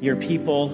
[0.00, 0.68] your people.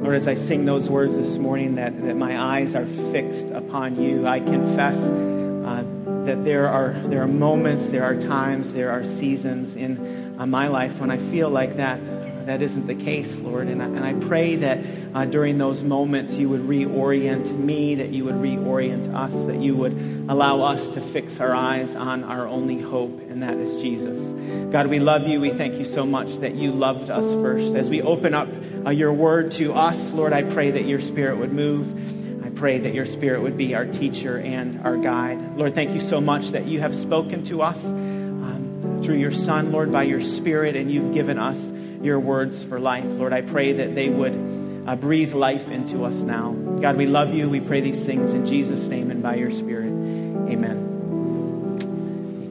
[0.00, 4.00] Lord, as I sing those words this morning, that, that my eyes are fixed upon
[4.00, 5.84] you, I confess uh,
[6.24, 10.68] that there are, there are moments, there are times, there are seasons in uh, my
[10.68, 11.98] life when I feel like that
[12.48, 13.68] that isn't the case, Lord.
[13.68, 14.78] And I, and I pray that
[15.14, 19.76] uh, during those moments you would reorient me, that you would reorient us, that you
[19.76, 24.18] would allow us to fix our eyes on our only hope, and that is Jesus.
[24.72, 25.40] God, we love you.
[25.40, 27.74] We thank you so much that you loved us first.
[27.74, 28.48] As we open up
[28.86, 31.86] uh, your word to us, Lord, I pray that your spirit would move.
[32.46, 35.58] I pray that your spirit would be our teacher and our guide.
[35.58, 39.70] Lord, thank you so much that you have spoken to us um, through your Son,
[39.70, 41.58] Lord, by your spirit, and you've given us
[42.02, 43.04] your words for life.
[43.04, 46.52] Lord, I pray that they would uh, breathe life into us now.
[46.80, 47.48] God, we love you.
[47.50, 49.88] We pray these things in Jesus' name and by your Spirit.
[50.50, 51.76] Amen.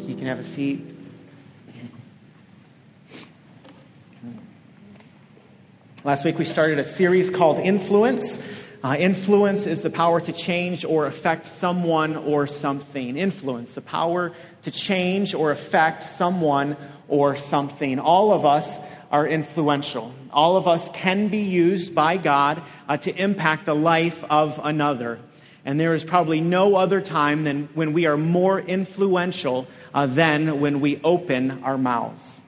[0.07, 0.93] You can have a seat.
[6.03, 8.39] Last week we started a series called Influence.
[8.83, 13.17] Uh, influence is the power to change or affect someone or something.
[13.17, 14.31] Influence, the power
[14.63, 16.77] to change or affect someone
[17.07, 17.99] or something.
[17.99, 18.79] All of us
[19.11, 20.13] are influential.
[20.31, 25.19] All of us can be used by God uh, to impact the life of another.
[25.65, 30.59] And there is probably no other time than when we are more influential uh, than
[30.59, 32.39] when we open our mouths.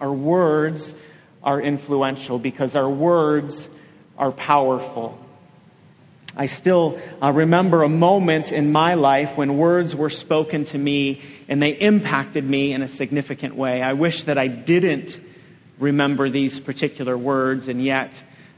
[0.00, 0.94] Our words
[1.42, 3.68] are influential because our words
[4.16, 5.18] are powerful.
[6.38, 11.20] I still uh, remember a moment in my life when words were spoken to me
[11.48, 13.82] and they impacted me in a significant way.
[13.82, 15.18] I wish that I didn't
[15.80, 18.12] remember these particular words, and yet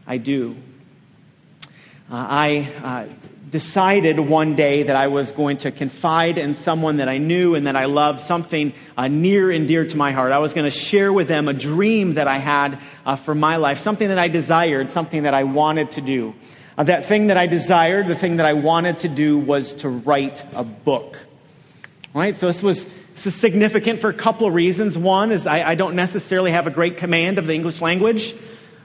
[0.06, 0.56] I do.
[2.10, 3.14] Uh, I uh,
[3.48, 7.66] decided one day that I was going to confide in someone that I knew and
[7.66, 10.32] that I loved, something uh, near and dear to my heart.
[10.32, 13.56] I was going to share with them a dream that I had uh, for my
[13.56, 16.34] life, something that I desired, something that I wanted to do.
[16.80, 19.90] Uh, that thing that I desired, the thing that I wanted to do was to
[19.90, 21.18] write a book.
[22.14, 22.34] Right?
[22.34, 24.96] So this was this is significant for a couple of reasons.
[24.96, 28.34] One is I, I don't necessarily have a great command of the English language.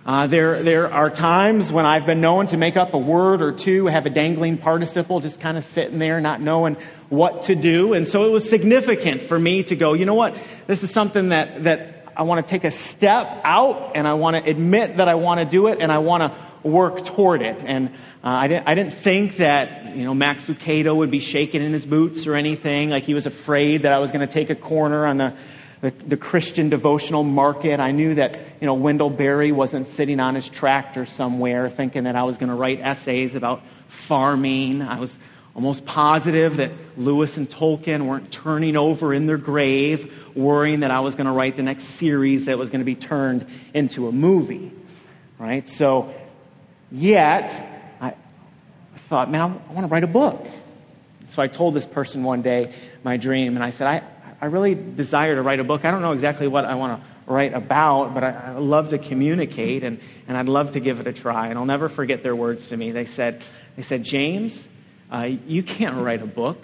[0.05, 3.53] Uh, there, there are times when I've been known to make up a word or
[3.53, 6.75] two, have a dangling participle, just kind of sitting there, not knowing
[7.07, 7.93] what to do.
[7.93, 10.35] And so it was significant for me to go, you know what?
[10.67, 14.35] This is something that, that I want to take a step out and I want
[14.35, 17.63] to admit that I want to do it and I want to work toward it.
[17.63, 17.91] And uh,
[18.23, 21.85] I, didn't, I didn't think that, you know, Max Lucado would be shaking in his
[21.85, 22.89] boots or anything.
[22.89, 25.33] Like he was afraid that I was going to take a corner on the,
[25.81, 27.79] the, the, Christian devotional market.
[27.79, 32.15] I knew that, you know, Wendell Berry wasn't sitting on his tractor somewhere thinking that
[32.15, 34.81] I was going to write essays about farming.
[34.81, 35.17] I was
[35.53, 41.01] almost positive that Lewis and Tolkien weren't turning over in their grave, worrying that I
[41.01, 44.11] was going to write the next series that was going to be turned into a
[44.11, 44.71] movie.
[45.37, 45.67] Right?
[45.67, 46.13] So
[46.95, 47.51] Yet,
[47.99, 48.13] I
[49.09, 50.47] thought, man, I want to write a book.
[51.27, 52.73] So I told this person one day
[53.03, 54.01] my dream, and I said, I,
[54.39, 55.83] I really desire to write a book.
[55.83, 58.97] I don't know exactly what I want to write about, but I, I love to
[58.97, 61.49] communicate, and, and I'd love to give it a try.
[61.49, 62.91] And I'll never forget their words to me.
[62.91, 63.43] They said,
[63.75, 64.65] they said James,
[65.11, 66.63] uh, you can't write a book.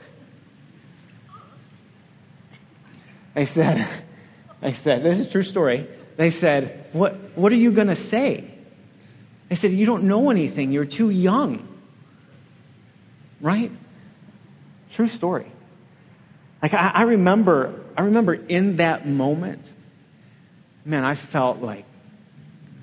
[3.33, 3.85] They said,
[4.61, 5.89] they said, this is a true story.
[6.15, 8.50] They said, what, what are you going to say?
[9.51, 10.71] They said, You don't know anything.
[10.71, 11.67] You're too young.
[13.41, 13.69] Right?
[14.91, 15.51] True story.
[16.63, 19.59] Like, I, I remember, I remember in that moment,
[20.85, 21.83] man, I felt like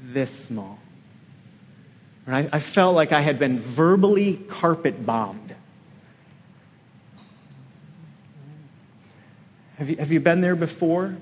[0.03, 0.79] this small.
[2.27, 2.51] Right?
[2.53, 5.55] I felt like I had been verbally carpet bombed.
[9.79, 11.17] Have you, have you been there before?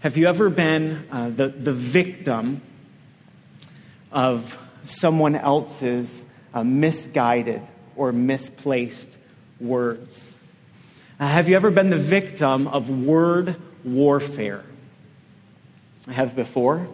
[0.00, 2.60] Have you ever been uh, the, the victim
[4.14, 6.22] of someone else's
[6.54, 7.60] uh, misguided
[7.96, 9.08] or misplaced
[9.60, 10.32] words.
[11.18, 14.64] Uh, have you ever been the victim of word warfare?
[16.06, 16.86] I have before.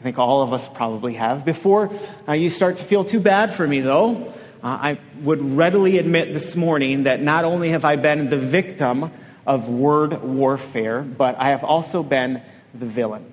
[0.00, 1.44] I think all of us probably have.
[1.44, 1.90] Before
[2.28, 6.34] uh, you start to feel too bad for me, though, uh, I would readily admit
[6.34, 9.12] this morning that not only have I been the victim
[9.46, 12.42] of word warfare, but I have also been
[12.74, 13.30] the villain.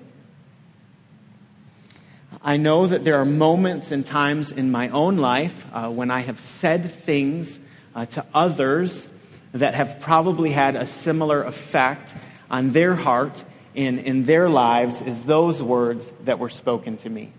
[2.42, 6.20] I know that there are moments and times in my own life uh, when I
[6.20, 7.60] have said things
[7.94, 9.06] uh, to others
[9.52, 12.14] that have probably had a similar effect
[12.50, 13.44] on their heart
[13.76, 17.30] and in their lives as those words that were spoken to me.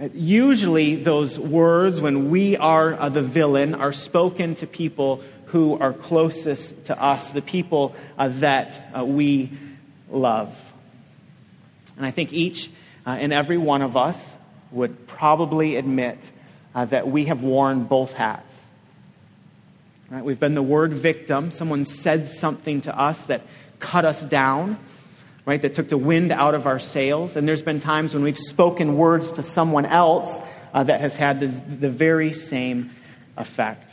[0.00, 5.76] Uh, usually, those words, when we are uh, the villain, are spoken to people who
[5.76, 9.50] are closest to us, the people uh, that uh, we
[10.08, 10.54] love.
[11.96, 12.70] And I think each
[13.06, 14.18] uh, and every one of us
[14.72, 16.18] would probably admit
[16.74, 18.52] uh, that we have worn both hats.
[20.10, 20.24] Right?
[20.24, 21.50] We've been the word victim.
[21.50, 23.42] Someone said something to us that
[23.78, 24.78] cut us down,
[25.44, 25.60] right?
[25.60, 27.36] That took the wind out of our sails.
[27.36, 30.40] And there's been times when we've spoken words to someone else
[30.74, 32.90] uh, that has had this, the very same
[33.36, 33.90] effect.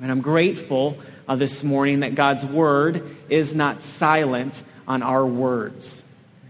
[0.00, 0.98] And I'm grateful
[1.28, 6.02] uh, this morning that God's word is not silent on our words.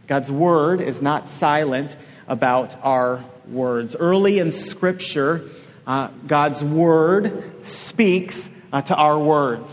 [0.07, 1.97] God's word is not silent
[2.27, 3.97] about our words.
[3.97, 5.49] Early in Scripture,
[5.87, 9.71] uh, God's word speaks uh, to our words.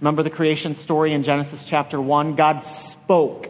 [0.00, 2.34] Remember the creation story in Genesis chapter 1?
[2.34, 3.48] God spoke.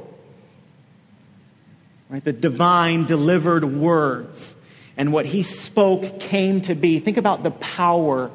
[2.09, 2.25] Right?
[2.25, 4.57] The divine delivered words.
[4.97, 6.99] And what he spoke came to be.
[6.99, 8.31] Think about the power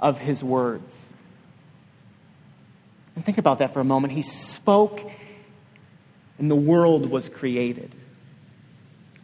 [0.00, 0.92] of his words.
[3.16, 4.12] And think about that for a moment.
[4.12, 5.00] He spoke,
[6.38, 7.90] and the world was created.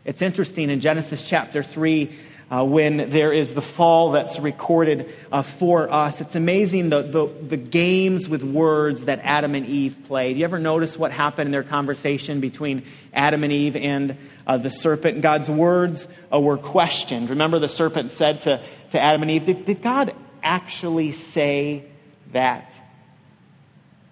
[0.05, 2.11] It's interesting in Genesis chapter 3
[2.53, 6.21] uh, when there is the fall that's recorded uh, for us.
[6.21, 10.37] It's amazing the, the, the, games with words that Adam and Eve played.
[10.37, 14.71] You ever notice what happened in their conversation between Adam and Eve and uh, the
[14.71, 15.23] serpent?
[15.23, 17.31] God's words uh, were questioned.
[17.31, 21.87] Remember, the serpent said to, to Adam and Eve, did, did God actually say
[22.33, 22.71] that?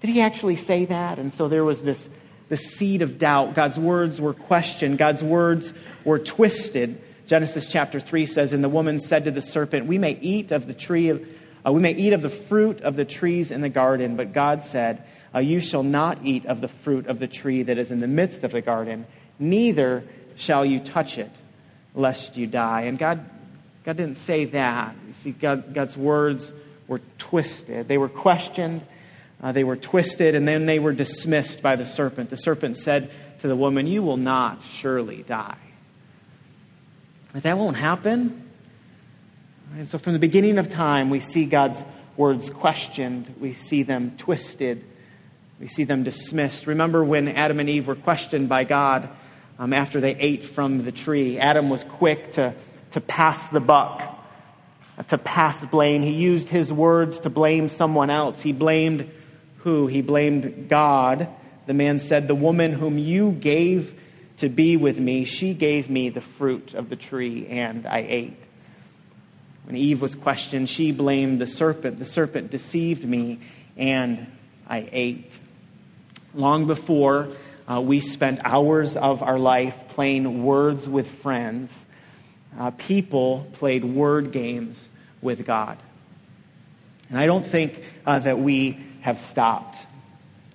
[0.00, 1.19] Did he actually say that?
[1.19, 2.08] And so there was this,
[2.50, 3.55] this seed of doubt.
[3.55, 5.73] God's words were questioned, God's words
[6.05, 7.00] were twisted.
[7.26, 10.67] Genesis chapter 3 says, And the woman said to the serpent, We may eat of
[10.67, 11.26] the tree of,
[11.64, 14.64] uh, we may eat of the fruit of the trees in the garden, but God
[14.64, 17.99] said, uh, You shall not eat of the fruit of the tree that is in
[17.99, 19.06] the midst of the garden,
[19.38, 20.02] neither
[20.35, 21.31] shall you touch it,
[21.94, 22.82] lest you die.
[22.82, 23.25] And God,
[23.85, 24.97] God didn't say that.
[25.06, 26.52] You see, God, God's words
[26.88, 28.82] were twisted, they were questioned.
[29.43, 32.31] Uh, they were twisted and then they were dismissed by the serpent.
[32.31, 33.11] The serpent said
[33.41, 35.57] to the woman, You will not surely die.
[37.33, 38.49] But that won't happen.
[39.77, 41.85] And so from the beginning of time, we see God's
[42.17, 44.85] words questioned, we see them twisted,
[45.61, 46.67] we see them dismissed.
[46.67, 49.09] Remember when Adam and Eve were questioned by God
[49.59, 51.39] um, after they ate from the tree?
[51.39, 52.55] Adam was quick to,
[52.91, 54.19] to pass the buck,
[55.09, 56.03] to pass blame.
[56.03, 58.41] He used his words to blame someone else.
[58.43, 59.11] He blamed
[59.62, 59.87] who?
[59.87, 61.29] He blamed God.
[61.67, 63.95] The man said, The woman whom you gave
[64.39, 68.43] to be with me, she gave me the fruit of the tree, and I ate.
[69.65, 71.99] When Eve was questioned, she blamed the serpent.
[71.99, 73.41] The serpent deceived me,
[73.77, 74.27] and
[74.67, 75.39] I ate.
[76.35, 77.29] Long before
[77.69, 81.87] uh, we spent hours of our life playing words with friends,
[82.59, 84.89] uh, people played word games
[85.21, 85.79] with God.
[87.11, 89.79] And I don't think uh, that we have stopped.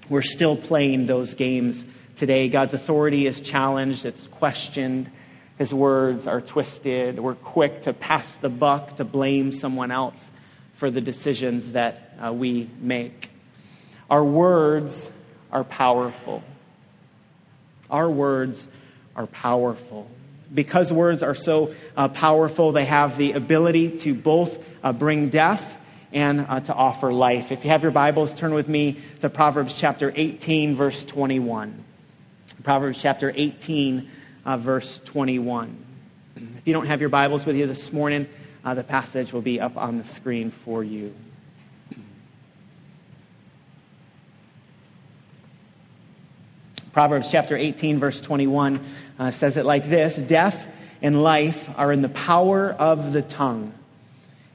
[0.09, 1.85] We're still playing those games
[2.17, 5.11] Today, God's authority is challenged, it's questioned.
[5.57, 7.19] His words are twisted.
[7.19, 10.23] We're quick to pass the buck, to blame someone else
[10.75, 13.29] for the decisions that uh, we make.
[14.09, 15.11] Our words
[15.51, 16.41] are powerful.
[17.89, 18.65] Our words
[19.13, 20.09] are powerful.
[20.53, 25.75] Because words are so uh, powerful, they have the ability to both uh, bring death
[26.15, 27.51] and uh, to offer life.
[27.51, 31.83] If you have your Bibles, turn with me to Proverbs chapter 18, verse 21.
[32.63, 34.09] Proverbs chapter 18,
[34.45, 35.77] uh, verse 21.
[36.37, 38.29] If you don't have your Bibles with you this morning,
[38.63, 41.13] uh, the passage will be up on the screen for you.
[46.93, 48.79] Proverbs chapter 18, verse 21
[49.19, 50.65] uh, says it like this Death
[51.01, 53.73] and life are in the power of the tongue,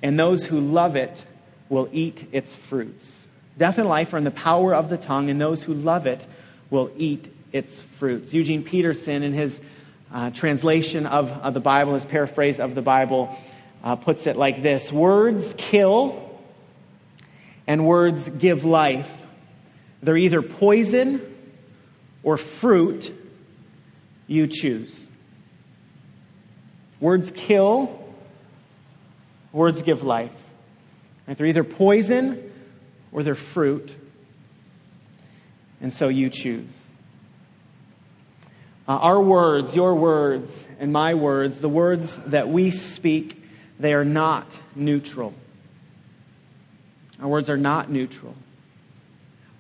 [0.03, 1.23] and those who love it
[1.71, 3.27] will eat its fruits.
[3.57, 6.27] Death and life are in the power of the tongue, and those who love it
[6.69, 8.35] will eat its fruits.
[8.35, 9.59] Eugene Peterson, in his
[10.13, 13.37] uh, translation of, of, the Bible, his paraphrase of the Bible,
[13.83, 16.29] uh, puts it like this Words kill
[17.67, 19.11] and words give life.
[20.03, 21.21] They're either poison
[22.23, 23.15] or fruit.
[24.27, 25.09] You choose.
[27.01, 27.99] Words kill,
[29.53, 30.33] words give life.
[31.31, 31.39] Right?
[31.39, 32.51] They're either poison
[33.13, 33.95] or they're fruit.
[35.81, 36.75] And so you choose.
[38.89, 43.41] Uh, our words, your words, and my words, the words that we speak,
[43.79, 45.33] they are not neutral.
[47.21, 48.35] Our words are not neutral.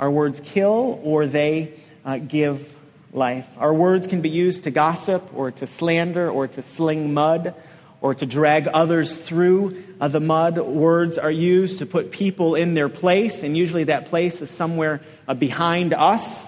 [0.00, 1.74] Our words kill or they
[2.04, 2.68] uh, give
[3.12, 3.46] life.
[3.56, 7.54] Our words can be used to gossip or to slander or to sling mud
[8.00, 10.58] or to drag others through uh, the mud.
[10.58, 15.00] Words are used to put people in their place, and usually that place is somewhere
[15.28, 16.46] uh, behind us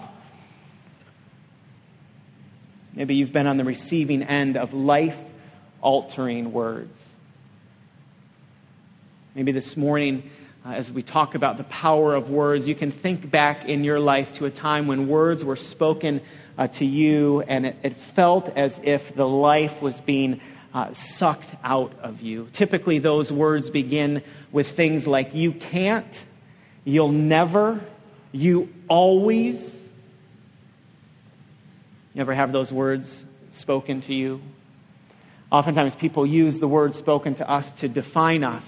[2.95, 5.17] Maybe you've been on the receiving end of life
[5.81, 7.09] altering words.
[9.35, 10.31] Maybe this morning,
[10.65, 13.99] uh, as we talk about the power of words, you can think back in your
[13.99, 16.21] life to a time when words were spoken
[16.59, 20.43] uh, to you and it, it, felt as if the life was being
[20.75, 22.49] uh, sucked out of you.
[22.53, 26.25] Typically, those words begin with things like, you can't,
[26.85, 27.81] you'll never,
[28.33, 29.79] you always.
[32.15, 34.41] You ever have those words spoken to you?
[35.51, 38.65] Oftentimes, people use the words spoken to us to define us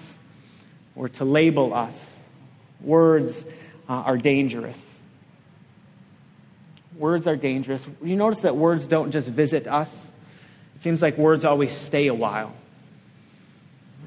[0.94, 2.18] or to label us.
[2.80, 3.44] Words
[3.88, 4.76] uh, are dangerous.
[6.98, 7.86] Words are dangerous.
[8.02, 9.90] You notice that words don't just visit us,
[10.76, 12.54] it seems like words always stay a while.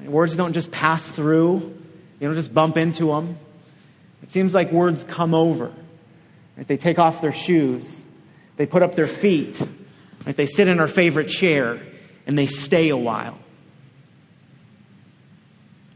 [0.04, 1.54] Words don't just pass through,
[2.20, 3.38] you don't just bump into them.
[4.22, 5.72] It seems like words come over.
[6.56, 6.66] Right?
[6.66, 7.88] They take off their shoes,
[8.56, 9.60] they put up their feet,
[10.24, 10.36] right?
[10.36, 11.80] they sit in our favorite chair,
[12.26, 13.38] and they stay a while.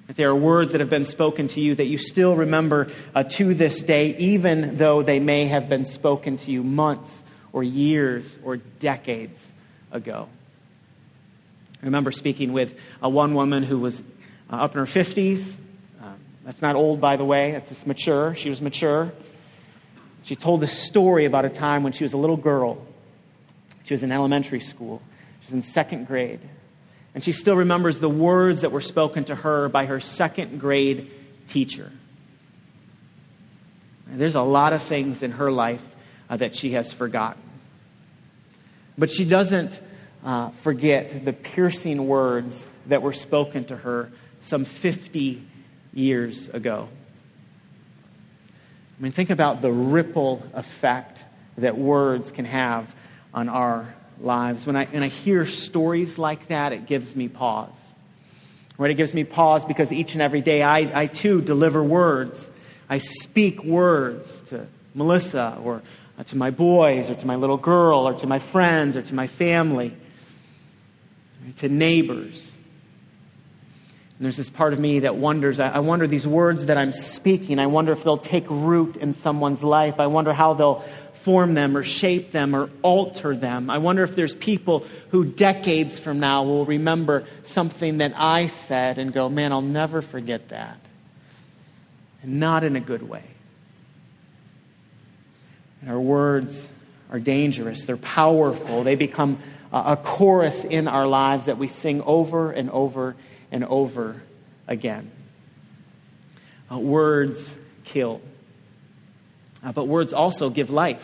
[0.09, 3.23] If there are words that have been spoken to you that you still remember uh,
[3.23, 8.37] to this day, even though they may have been spoken to you months or years
[8.45, 9.53] or decades
[9.91, 10.29] ago.
[11.83, 14.01] I remember speaking with uh, one woman who was
[14.49, 15.57] uh, up in her 50s.
[16.01, 18.37] Um, that's not old, by the way, that's just mature.
[18.37, 19.13] She was mature.
[20.23, 22.87] She told a story about a time when she was a little girl.
[23.83, 25.03] She was in elementary school,
[25.41, 26.41] she was in second grade.
[27.15, 31.11] And she still remembers the words that were spoken to her by her second grade
[31.49, 31.93] teacher.
[34.09, 35.83] And there's a lot of things in her life
[36.31, 37.43] uh, that she has forgotten.
[38.97, 39.79] But she doesn't
[40.25, 44.11] uh, forget the piercing words that were spoken to her
[44.43, 45.47] some 50
[45.93, 46.89] years ago.
[48.99, 51.25] I mean, think about the ripple effect
[51.59, 52.89] that words can have
[53.35, 54.67] on our lives.
[54.67, 57.75] When I, when I hear stories like that, it gives me pause.
[58.79, 58.91] Right?
[58.91, 62.49] It gives me pause because each and every day I, I too deliver words.
[62.89, 65.83] I speak words to Melissa or
[66.27, 69.27] to my boys or to my little girl or to my friends or to my
[69.27, 69.97] family,
[71.59, 72.51] to neighbors.
[74.19, 77.59] And there's this part of me that wonders, I wonder these words that I'm speaking,
[77.59, 79.99] I wonder if they'll take root in someone's life.
[79.99, 80.85] I wonder how they'll
[81.23, 83.71] form them or shape them or alter them.
[83.71, 88.99] I wonder if there's people who decades from now will remember something that I said
[88.99, 90.79] and go, man, I'll never forget that.
[92.23, 93.25] And not in a good way.
[95.81, 96.69] And our words
[97.11, 99.39] are dangerous, they're powerful, they become
[99.73, 103.17] a chorus in our lives that we sing over and over
[103.51, 104.23] and over
[104.69, 105.11] again.
[106.71, 107.53] Uh, words
[107.85, 108.21] kill.
[109.65, 111.03] Uh, but words also give life.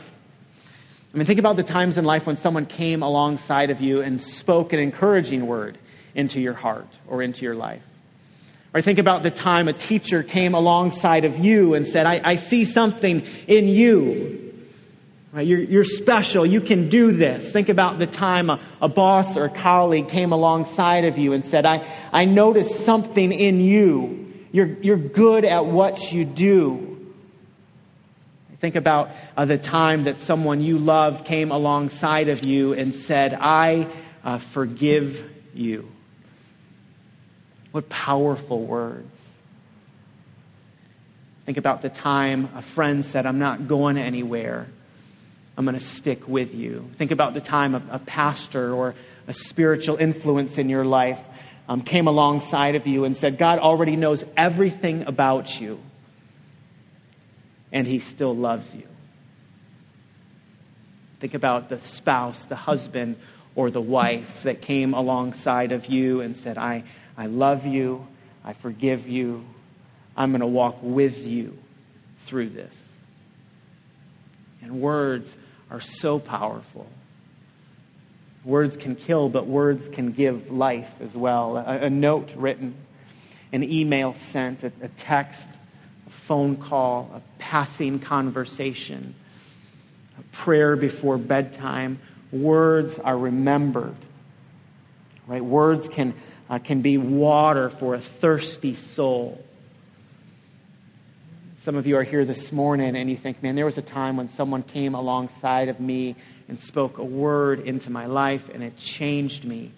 [1.12, 4.20] I mean, think about the times in life when someone came alongside of you and
[4.22, 5.78] spoke an encouraging word
[6.14, 7.82] into your heart or into your life.
[8.74, 12.36] Or think about the time a teacher came alongside of you and said, I, I
[12.36, 14.47] see something in you.
[15.32, 15.46] Right?
[15.46, 16.46] You're, you're, special.
[16.46, 17.52] You can do this.
[17.52, 21.44] Think about the time a, a boss or a colleague came alongside of you and
[21.44, 24.32] said, I, I noticed something in you.
[24.52, 26.88] You're, you're good at what you do.
[28.60, 33.34] Think about uh, the time that someone you loved came alongside of you and said,
[33.34, 33.86] I
[34.24, 35.88] uh, forgive you.
[37.70, 39.14] What powerful words.
[41.44, 44.68] Think about the time a friend said, I'm not going anywhere.
[45.58, 46.88] I'm going to stick with you.
[46.98, 48.94] Think about the time a, a pastor or
[49.26, 51.18] a spiritual influence in your life
[51.68, 55.80] um, came alongside of you and said, God already knows everything about you
[57.72, 58.86] and he still loves you.
[61.18, 63.16] Think about the spouse, the husband,
[63.56, 66.84] or the wife that came alongside of you and said, I,
[67.16, 68.06] I love you,
[68.44, 69.44] I forgive you,
[70.16, 71.58] I'm going to walk with you
[72.26, 72.76] through this.
[74.62, 75.36] And words
[75.70, 76.86] are so powerful.
[78.44, 81.56] Words can kill, but words can give life as well.
[81.56, 82.74] A, a note written,
[83.52, 85.50] an email sent, a, a text,
[86.06, 89.14] a phone call, a passing conversation,
[90.18, 91.98] a prayer before bedtime.
[92.32, 93.96] Words are remembered.
[95.26, 95.44] Right?
[95.44, 96.14] Words can,
[96.48, 99.44] uh, can be water for a thirsty soul.
[101.68, 104.16] Some of you are here this morning and you think, man, there was a time
[104.16, 106.16] when someone came alongside of me
[106.48, 109.72] and spoke a word into my life and it changed me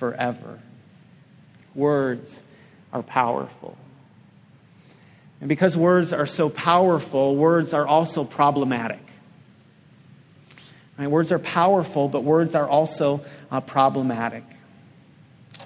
[0.00, 0.58] forever.
[1.76, 2.40] Words
[2.92, 3.76] are powerful.
[5.38, 9.06] And because words are so powerful, words are also problematic.
[10.98, 11.08] Right?
[11.08, 14.42] Words are powerful, but words are also uh, problematic.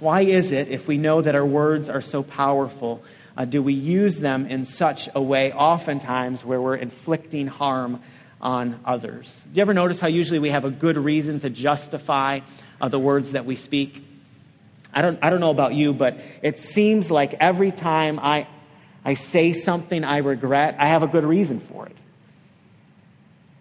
[0.01, 3.03] Why is it, if we know that our words are so powerful,
[3.37, 8.03] uh, do we use them in such a way, oftentimes, where we're inflicting harm
[8.41, 9.35] on others?
[9.45, 12.41] Do you ever notice how usually we have a good reason to justify
[12.81, 14.03] uh, the words that we speak?
[14.95, 18.47] I don't, I don't know about you, but it seems like every time I,
[19.05, 21.97] I say something I regret, I have a good reason for it.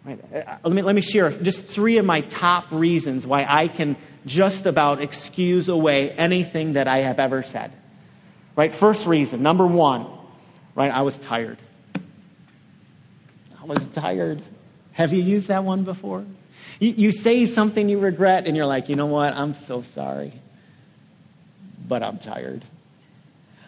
[0.05, 0.19] Right?
[0.33, 3.97] Uh, let, me, let me share just three of my top reasons why I can
[4.25, 7.73] just about excuse away anything that I have ever said.
[8.55, 8.71] Right?
[8.71, 10.07] First reason, number one,
[10.75, 10.91] right?
[10.91, 11.57] I was tired.
[13.61, 14.41] I was tired.
[14.93, 16.25] Have you used that one before?
[16.79, 19.33] You, you say something you regret, and you're like, you know what?
[19.33, 20.33] I'm so sorry,
[21.87, 22.63] but I'm tired.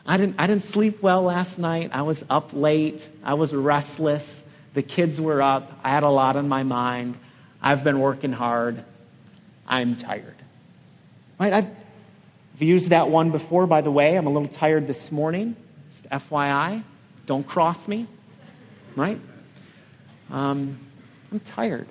[0.06, 1.90] I didn't, I didn't sleep well last night.
[1.94, 3.06] I was up late.
[3.24, 4.44] I was restless.
[4.74, 5.80] The kids were up.
[5.84, 7.18] I had a lot on my mind.
[7.62, 8.86] I've been working hard.
[9.68, 10.36] I'm tired.
[11.38, 11.52] Right?
[11.52, 11.70] I've
[12.66, 14.16] used that one before, by the way.
[14.16, 15.56] I'm a little tired this morning.
[15.92, 16.84] Just FYI.
[17.26, 18.08] Don't cross me.
[18.96, 19.20] Right?
[20.32, 20.80] Um,
[21.32, 21.88] I'm tired.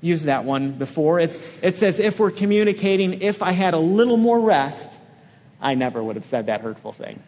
[0.00, 1.20] Used that one before.
[1.20, 4.90] It, it's as if we're communicating, if I had a little more rest,
[5.60, 7.22] I never would have said that hurtful thing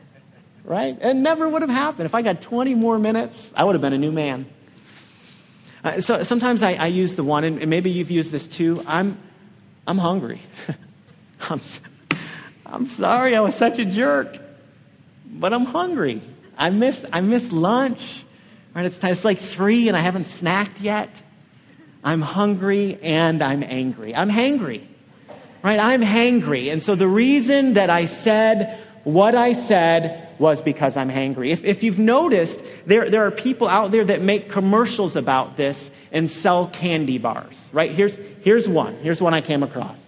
[0.66, 0.98] right?
[1.00, 2.06] It never would have happened.
[2.06, 4.46] If I got 20 more minutes, I would have been a new man.
[5.82, 8.82] Uh, so sometimes I, I, use the one, and maybe you've used this too.
[8.86, 9.18] I'm,
[9.86, 10.42] I'm hungry.
[11.40, 11.60] I'm,
[12.64, 14.38] I'm sorry I was such a jerk,
[15.24, 16.20] but I'm hungry.
[16.56, 18.24] I miss, I miss lunch.
[18.74, 18.86] Right?
[18.86, 21.10] It's, it's like three and I haven't snacked yet.
[22.04, 24.14] I'm hungry and I'm angry.
[24.14, 24.86] I'm hangry.
[25.62, 25.80] Right?
[25.80, 26.72] I'm hangry.
[26.72, 31.50] And so the reason that I said what I said was because I'm hangry.
[31.50, 35.90] If, if you've noticed, there, there are people out there that make commercials about this
[36.10, 37.92] and sell candy bars, right?
[37.92, 38.96] Here's, here's one.
[38.96, 40.00] Here's one I came across.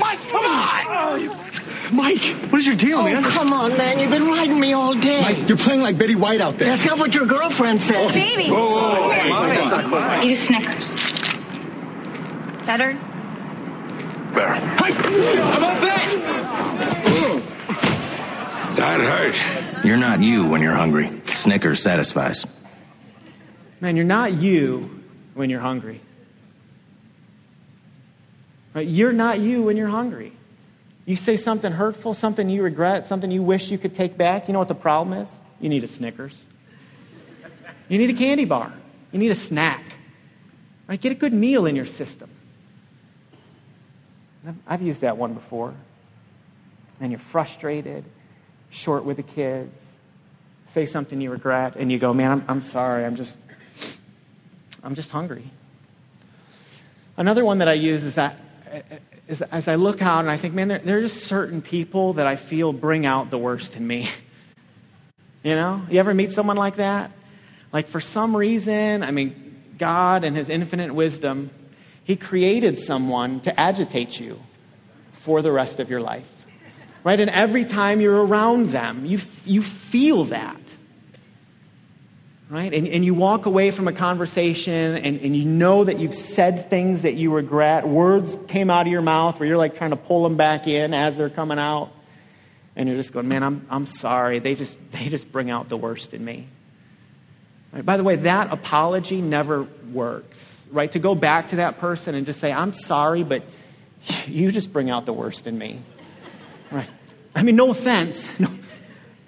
[0.00, 1.42] Mike, come on!
[1.92, 3.22] Mike, what is your deal, oh, man?
[3.22, 3.98] come on, man.
[3.98, 5.20] You've been riding me all day.
[5.20, 6.68] Mike, you're playing like Betty White out there.
[6.68, 8.12] That's not what your girlfriend said.
[8.12, 8.48] Baby.
[8.48, 10.96] Whoa, whoa, whoa, Eat a Snickers.
[12.64, 12.94] Better?
[14.34, 14.54] Better.
[14.54, 14.92] Hey!
[14.92, 16.12] How about that?
[18.76, 19.84] That hurt.
[19.84, 21.20] You're not you when you're hungry.
[21.26, 22.46] Snickers satisfies.
[23.82, 25.02] Man, you're not you
[25.34, 26.00] when you're hungry.
[28.74, 28.86] Right?
[28.86, 30.32] You're not you when you're hungry.
[31.04, 34.46] You say something hurtful, something you regret, something you wish you could take back.
[34.46, 35.28] You know what the problem is?
[35.60, 36.40] You need a Snickers.
[37.88, 38.72] You need a candy bar.
[39.10, 39.82] You need a snack.
[40.86, 41.00] Right?
[41.00, 42.30] Get a good meal in your system.
[44.64, 45.74] I've used that one before.
[47.00, 48.04] And you're frustrated,
[48.70, 49.76] short with the kids,
[50.68, 53.36] say something you regret, and you go, man, I'm, I'm sorry, I'm just,
[54.82, 55.50] I'm just hungry.
[57.16, 58.38] Another one that I use is that
[59.28, 62.14] is as I look out and I think, man, there, there are just certain people
[62.14, 64.08] that I feel bring out the worst in me.
[65.44, 67.10] You know, you ever meet someone like that?
[67.72, 71.50] Like for some reason, I mean, God and His infinite wisdom
[72.04, 74.40] he created someone to agitate you
[75.24, 76.28] for the rest of your life.
[77.04, 77.18] Right?
[77.18, 80.60] And every time you're around them, you, you feel that.
[82.50, 82.72] Right?
[82.74, 86.68] And, and you walk away from a conversation and, and you know that you've said
[86.68, 87.88] things that you regret.
[87.88, 90.92] Words came out of your mouth where you're like trying to pull them back in
[90.92, 91.92] as they're coming out.
[92.76, 94.38] And you're just going, man, I'm, I'm sorry.
[94.38, 96.48] They just, they just bring out the worst in me.
[97.72, 97.84] Right?
[97.84, 100.90] By the way, that apology never works right?
[100.92, 103.44] To go back to that person and just say, I'm sorry, but
[104.26, 105.80] you just bring out the worst in me.
[106.70, 106.90] Right?
[107.34, 108.28] I mean, no offense.
[108.38, 108.50] No,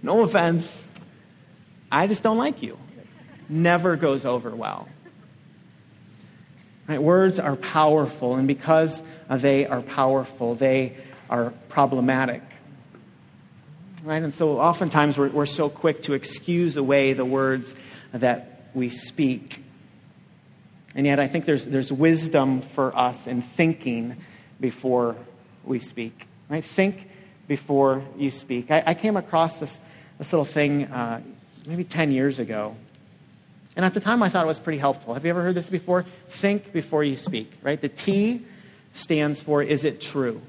[0.03, 0.85] no offense.
[1.91, 2.77] I just don't like you.
[3.49, 4.89] Never goes over well.
[6.89, 7.03] Right?
[7.03, 10.97] Words are powerful, and because they are powerful, they
[11.31, 12.43] are problematic.
[14.03, 14.23] Right?
[14.23, 17.75] And so oftentimes we're, we're so quick to excuse away the words
[18.13, 19.63] that we speak.
[20.95, 24.17] And yet, I think there's, there's wisdom for us in thinking
[24.61, 25.17] before
[25.65, 26.27] we speak.
[26.49, 26.63] Right?
[26.63, 27.09] Think
[27.49, 28.71] before you speak.
[28.71, 29.81] I, I came across this,
[30.19, 31.23] this little thing uh,
[31.67, 32.77] maybe 10 years ago.
[33.77, 35.15] And at the time, I thought it was pretty helpful.
[35.15, 36.05] Have you ever heard this before?
[36.29, 37.81] Think before you speak, right?
[37.81, 38.47] The T
[38.95, 40.41] stands for is it true?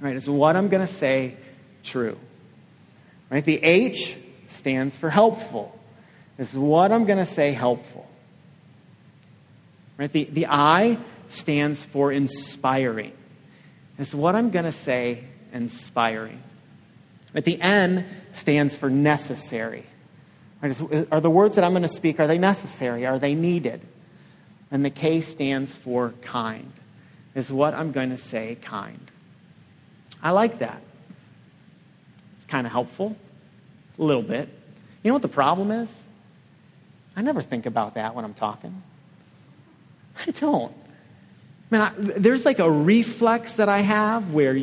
[0.00, 0.16] Right?
[0.16, 1.36] Is what I'm going to say
[1.84, 2.18] true?
[3.30, 3.44] Right?
[3.44, 5.78] The H stands for helpful.
[6.38, 8.08] Is what I'm going to say helpful?
[9.96, 10.12] Right?
[10.12, 10.98] The, the I
[11.28, 13.12] stands for inspiring.
[13.98, 16.42] Is what I'm going to say inspiring?
[17.32, 19.86] But the N stands for necessary.
[20.62, 23.04] Uh, are the words that I'm going to speak, are they necessary?
[23.04, 23.80] Are they needed?
[24.70, 26.72] And the K stands for kind.
[27.34, 29.10] Is what I'm going to say kind?
[30.22, 30.80] I like that.
[32.36, 33.16] It's kind of helpful,
[33.98, 34.48] a little bit.
[35.02, 35.88] You know what the problem is?
[37.16, 38.82] I never think about that when I'm talking.
[40.26, 40.74] I don't.
[41.70, 44.56] Man, I, there's like a reflex that I have where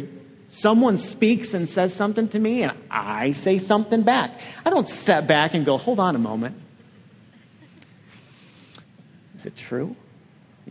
[0.50, 4.40] someone speaks and says something to me and I say something back.
[4.66, 6.58] I don't step back and go, hold on a moment.
[9.38, 9.96] Is it true?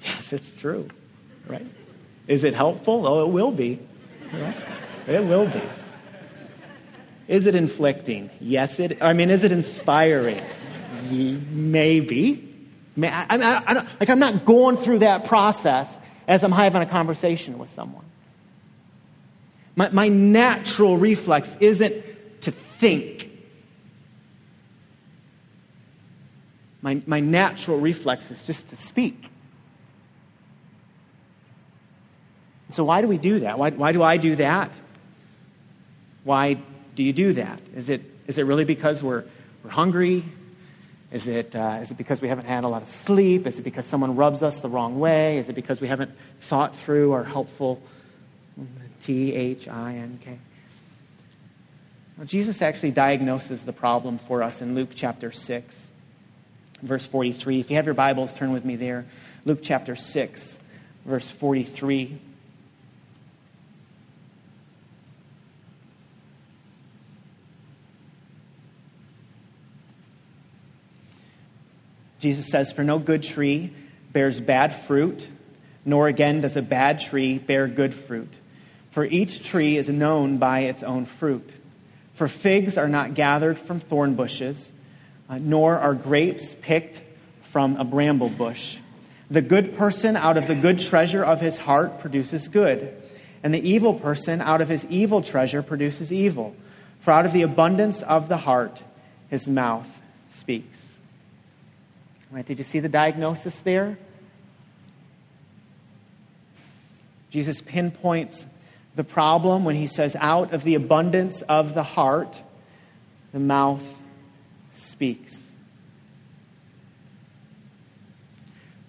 [0.05, 0.87] Yes, it's true.
[1.49, 1.67] Right?
[2.29, 3.05] Is it helpful?
[3.05, 3.81] Oh, it will be.
[4.33, 4.57] Right?
[5.09, 5.63] It will be.
[7.27, 8.31] Is it inflicting?
[8.41, 9.03] Yes, it.
[9.03, 10.41] I mean, is it inspiring?
[11.11, 12.45] Maybe.
[13.03, 17.59] I, I, I, like I'm not going through that process as I'm having a conversation
[17.59, 18.05] with someone.
[19.79, 21.95] My, my natural reflex isn't
[22.41, 23.31] to think.
[26.83, 29.31] My, my natural reflex is just to speak.
[32.71, 33.57] So, why do we do that?
[33.57, 34.73] Why, why do I do that?
[36.25, 36.55] Why
[36.97, 37.61] do you do that?
[37.77, 39.23] Is it, is it really because we're,
[39.63, 40.25] we're hungry?
[41.13, 43.47] Is it, uh, is it because we haven't had a lot of sleep?
[43.47, 45.39] Is it because someone rubs us the wrong way?
[45.39, 46.11] Is it because we haven't
[46.41, 47.81] thought through our helpful
[49.05, 50.39] T H I N K?
[52.25, 55.87] Jesus actually diagnoses the problem for us in Luke chapter 6,
[56.83, 57.61] verse 43.
[57.61, 59.07] If you have your Bibles, turn with me there.
[59.45, 60.59] Luke chapter 6,
[61.05, 62.21] verse 43.
[72.19, 73.73] Jesus says, For no good tree
[74.13, 75.29] bears bad fruit,
[75.85, 78.33] nor again does a bad tree bear good fruit.
[78.91, 81.51] For each tree is known by its own fruit.
[82.15, 84.73] For figs are not gathered from thorn bushes,
[85.29, 87.03] uh, nor are grapes picked
[87.53, 88.79] from a bramble bush.
[89.31, 92.95] The good person out of the good treasure of his heart produces good,
[93.43, 96.57] and the evil person out of his evil treasure produces evil.
[97.01, 98.83] For out of the abundance of the heart
[99.29, 99.89] his mouth
[100.31, 100.83] speaks.
[102.31, 102.45] Right?
[102.45, 103.99] Did you see the diagnosis there?
[107.31, 108.47] Jesus pinpoints
[108.99, 112.43] the problem when he says, Out of the abundance of the heart,
[113.33, 113.81] the mouth
[114.75, 115.39] speaks.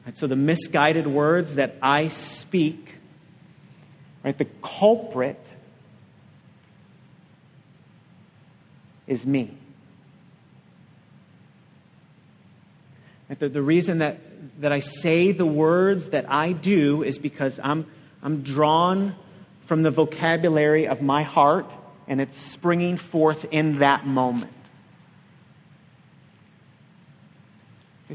[0.03, 2.95] Right, so the misguided words that I speak,
[4.23, 5.45] right, the culprit
[9.05, 9.55] is me.
[13.37, 14.17] The, the reason that,
[14.59, 17.85] that I say the words that I do is because I'm,
[18.23, 19.15] I'm drawn
[19.69, 21.71] from the vocabulary of my heart
[22.08, 24.51] and it's springing forth in that moment.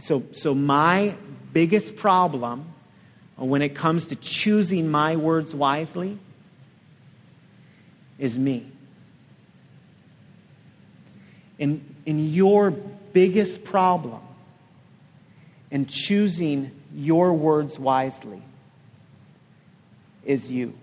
[0.01, 1.14] So, so my
[1.53, 2.73] biggest problem
[3.37, 6.19] when it comes to choosing my words wisely
[8.19, 8.69] is me.
[11.61, 14.23] And, and your biggest problem
[15.71, 18.43] in choosing your words wisely
[20.25, 20.75] is you.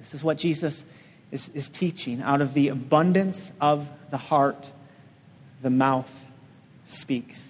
[0.00, 0.84] This is what Jesus
[1.30, 2.20] is, is teaching.
[2.22, 4.66] Out of the abundance of the heart,
[5.62, 6.10] the mouth
[6.86, 7.42] speaks.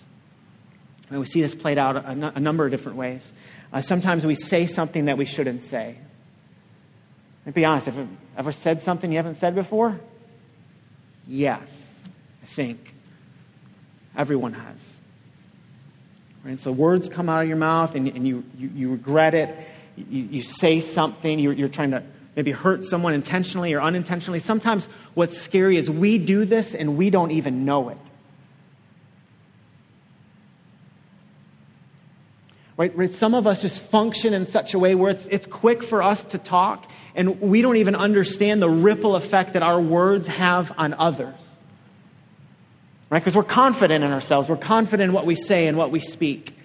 [1.08, 3.32] And we see this played out a, a number of different ways.
[3.72, 5.96] Uh, sometimes we say something that we shouldn't say.
[7.46, 9.98] And be honest, have you ever said something you haven't said before?
[11.26, 11.68] Yes,
[12.42, 12.94] I think.
[14.16, 14.76] Everyone has.
[16.44, 16.58] Right?
[16.58, 19.56] So words come out of your mouth and, and you, you, you, regret it.
[19.96, 22.02] You, you say something, you're, you're trying to
[22.40, 24.40] maybe hurt someone intentionally or unintentionally.
[24.40, 27.98] Sometimes what's scary is we do this and we don't even know it.
[32.78, 33.12] Right?
[33.12, 36.24] Some of us just function in such a way where it's, it's quick for us
[36.24, 40.94] to talk and we don't even understand the ripple effect that our words have on
[40.94, 41.34] others
[43.10, 43.18] right?
[43.18, 44.48] Because we're confident in ourselves.
[44.48, 46.56] We're confident in what we say and what we speak,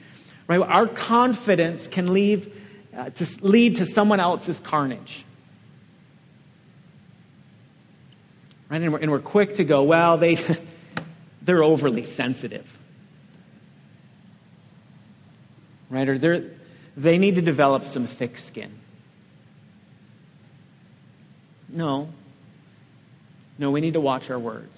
[0.47, 0.59] right?
[0.59, 2.53] Our confidence can leave,
[2.95, 5.24] uh, to lead to someone else's carnage.
[8.69, 8.81] Right?
[8.81, 10.37] And we're, and we're quick to go, well, they,
[11.41, 12.67] they're overly sensitive.
[15.89, 16.07] Right?
[16.09, 16.51] Or they're,
[16.97, 18.79] they need to develop some thick skin.
[21.69, 22.09] No.
[23.57, 24.77] No, we need to watch our words.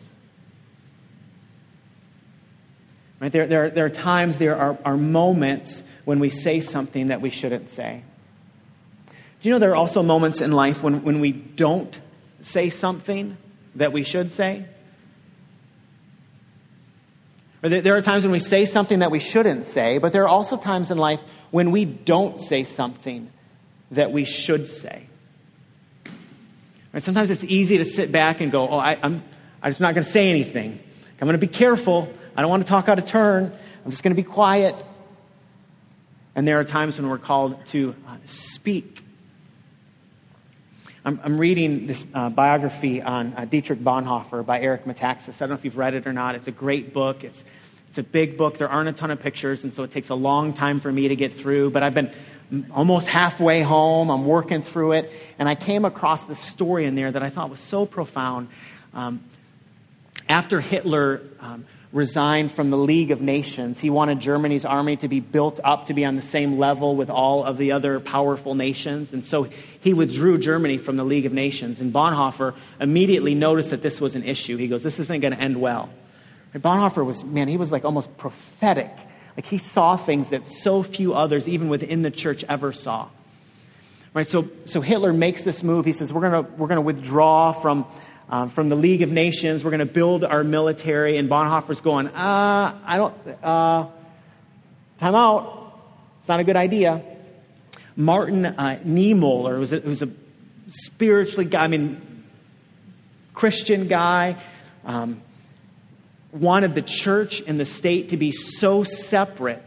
[3.19, 3.31] Right?
[3.31, 7.29] There, there, there are times, there are, are moments when we say something that we
[7.29, 8.03] shouldn't say.
[9.41, 11.97] Do you know there are also moments in life when, when we don't
[12.43, 13.37] say something
[13.77, 14.65] that we should say?
[17.63, 20.27] Or there, are times when we say something that we shouldn't say, but there are
[20.27, 23.31] also times in life when we don't say something
[23.91, 25.07] that we should say.
[26.93, 27.03] Right?
[27.03, 29.23] Sometimes it's easy to sit back and go, oh, I, I'm,
[29.61, 30.79] I'm just not going to say anything.
[31.19, 32.11] I'm going to be careful.
[32.35, 33.51] I don't want to talk out of turn.
[33.83, 34.83] I'm just going to be quiet.
[36.35, 39.01] And there are times when we're called to uh, speak.
[41.07, 45.35] I'm, I'm, reading this uh, biography on uh, Dietrich Bonhoeffer by Eric Metaxas.
[45.35, 46.35] I don't know if you've read it or not.
[46.35, 47.23] It's a great book.
[47.23, 47.45] It's,
[47.87, 48.57] it's a big book.
[48.57, 51.07] There aren't a ton of pictures, and so it takes a long time for me
[51.07, 51.69] to get through.
[51.69, 52.13] But I've been
[52.73, 54.11] almost halfway home.
[54.11, 55.09] I'm working through it.
[55.39, 58.49] And I came across this story in there that I thought was so profound.
[58.93, 59.23] Um,
[60.27, 65.19] after Hitler um, resigned from the League of Nations, he wanted Germany's army to be
[65.19, 69.13] built up to be on the same level with all of the other powerful nations.
[69.13, 69.47] And so
[69.79, 71.79] he withdrew Germany from the League of Nations.
[71.79, 74.57] And Bonhoeffer immediately noticed that this was an issue.
[74.57, 75.89] He goes, This isn't going to end well.
[76.53, 78.91] And Bonhoeffer was, man, he was like almost prophetic
[79.37, 83.07] like he saw things that so few others, even within the church, ever saw.
[84.15, 84.27] Right?
[84.27, 85.85] So, so Hitler makes this move.
[85.85, 87.85] He says, We're going we're gonna withdraw from,
[88.29, 89.63] um, from the League of Nations.
[89.63, 91.17] We're going to build our military.
[91.17, 93.87] And Bonhoeffer's going, uh, I don't, uh,
[94.97, 95.73] time out.
[96.19, 97.01] It's not a good idea.
[97.95, 100.09] Martin uh, Niemöller was a, a
[100.69, 102.23] spiritually I mean,
[103.33, 104.41] Christian guy.
[104.85, 105.21] Um,
[106.31, 109.63] wanted the church and the state to be so separate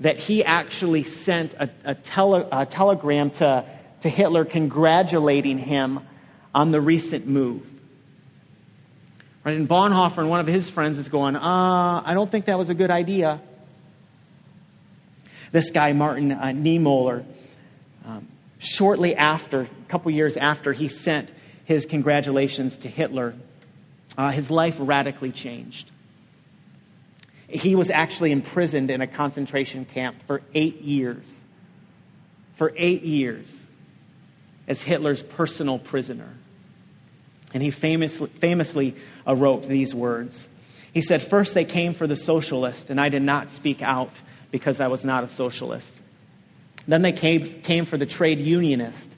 [0.00, 3.64] that he actually sent a, a, tele, a telegram to,
[4.02, 6.00] to Hitler congratulating him
[6.54, 7.67] on the recent move.
[9.44, 9.56] Right?
[9.56, 12.68] And Bonhoeffer and one of his friends is going, uh, I don't think that was
[12.68, 13.40] a good idea.
[15.52, 17.24] This guy, Martin uh, Niemöller,
[18.04, 21.30] um, shortly after, a couple years after he sent
[21.64, 23.34] his congratulations to Hitler,
[24.16, 25.90] uh, his life radically changed.
[27.48, 31.26] He was actually imprisoned in a concentration camp for eight years.
[32.56, 33.48] For eight years
[34.66, 36.28] as Hitler's personal prisoner.
[37.54, 40.48] And he famously, famously uh, wrote these words.
[40.92, 44.12] He said, First they came for the socialist, and I did not speak out
[44.50, 45.96] because I was not a socialist.
[46.86, 49.14] Then they came, came for the trade unionist,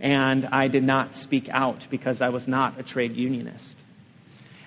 [0.00, 3.82] and I did not speak out because I was not a trade unionist.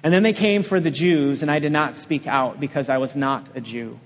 [0.04, 2.98] And then they came for the Jews, and I did not speak out because I
[2.98, 4.00] was not a Jew.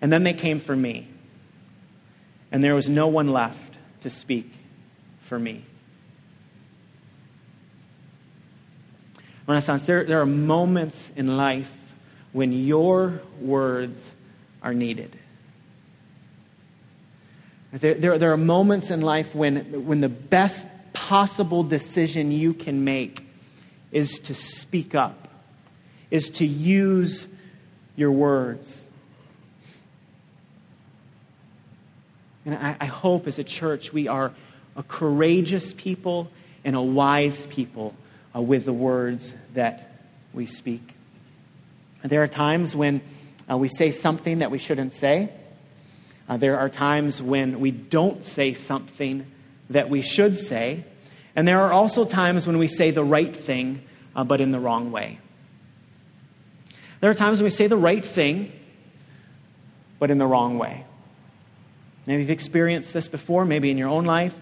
[0.00, 1.08] And then they came for me,
[2.52, 4.52] and there was no one left to speak
[5.22, 5.64] for me.
[9.48, 11.70] Renaissance, there, there are moments in life
[12.32, 13.98] when your words
[14.62, 15.16] are needed.
[17.72, 22.84] There, there, there, are moments in life when, when the best possible decision you can
[22.84, 23.26] make
[23.90, 25.28] is to speak up,
[26.10, 27.26] is to use
[27.96, 28.82] your words.
[32.44, 34.32] And I, I, hope as a church we are
[34.76, 36.30] a courageous people
[36.64, 37.94] and a wise people
[38.38, 39.90] uh, with the words that
[40.32, 40.94] we speak.
[42.04, 43.00] There are times when
[43.50, 45.32] uh, we say something that we shouldn't say.
[46.28, 49.26] Uh, there are times when we don't say something
[49.70, 50.84] that we should say.
[51.34, 53.82] And there are also times when we say the right thing,
[54.14, 55.18] uh, but in the wrong way.
[57.00, 58.52] There are times when we say the right thing,
[59.98, 60.84] but in the wrong way.
[62.06, 64.34] Maybe you've experienced this before, maybe in your own life,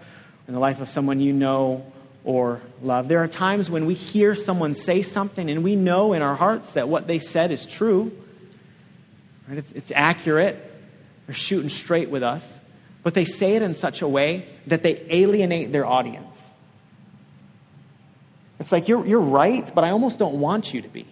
[0.46, 1.84] in the life of someone you know
[2.26, 3.06] or love.
[3.06, 6.72] There are times when we hear someone say something and we know in our hearts
[6.72, 8.10] that what they said is true,
[9.48, 9.58] right?
[9.58, 10.56] It's, it's accurate,
[11.26, 12.44] they're shooting straight with us,
[13.04, 16.42] but they say it in such a way that they alienate their audience.
[18.58, 21.06] It's like, you're, you're right, but I almost don't want you to be.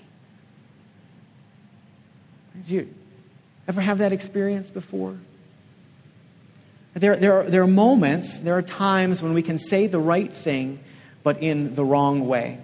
[2.57, 2.95] Did you
[3.69, 5.17] ever have that experience before?
[6.95, 10.33] There, there, are, there are moments, there are times when we can say the right
[10.33, 10.81] thing,
[11.25, 12.61] but in the wrong way.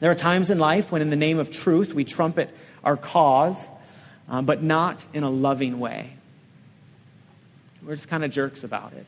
[0.00, 2.50] There are times in life when, in the name of truth, we trumpet
[2.84, 3.56] our cause,
[4.28, 6.12] uh, but not in a loving way.
[7.82, 9.06] We're just kind of jerks about it.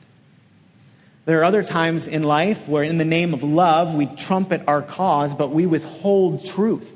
[1.25, 4.83] There are other times in life where, in the name of love, we trumpet our
[4.83, 6.90] cause, but we withhold truth.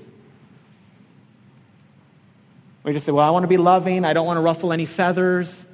[2.83, 4.05] We just say, Well, I want to be loving.
[4.05, 5.67] I don't want to ruffle any feathers.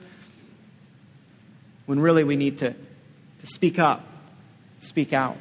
[1.87, 4.07] When really we need to, to speak up,
[4.79, 5.37] speak out.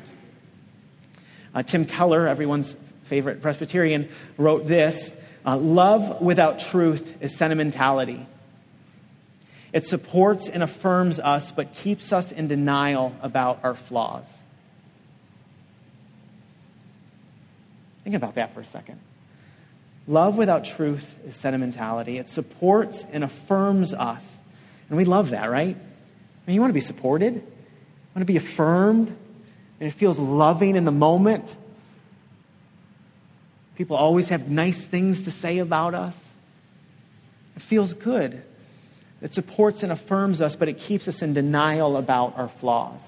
[1.53, 5.13] Uh, Tim Keller, everyone's favorite Presbyterian, wrote this
[5.45, 8.25] uh, Love without truth is sentimentality.
[9.73, 14.25] It supports and affirms us, but keeps us in denial about our flaws.
[18.03, 18.99] Think about that for a second.
[20.07, 22.17] Love without truth is sentimentality.
[22.17, 24.27] It supports and affirms us.
[24.89, 25.75] And we love that, right?
[25.75, 27.41] I mean, you want to be supported, you
[28.15, 29.15] want to be affirmed,
[29.81, 31.57] and it feels loving in the moment.
[33.73, 36.13] People always have nice things to say about us.
[37.55, 38.43] It feels good.
[39.23, 43.01] It supports and affirms us, but it keeps us in denial about our flaws.